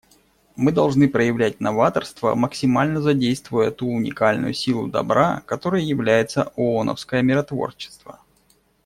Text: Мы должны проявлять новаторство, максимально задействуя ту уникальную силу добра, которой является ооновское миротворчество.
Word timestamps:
Мы 0.55 0.71
должны 0.71 1.07
проявлять 1.07 1.59
новаторство, 1.59 2.33
максимально 2.33 3.01
задействуя 3.03 3.69
ту 3.69 3.85
уникальную 3.87 4.51
силу 4.51 4.87
добра, 4.87 5.41
которой 5.45 5.83
является 5.85 6.51
ооновское 6.57 7.21
миротворчество. 7.21 8.17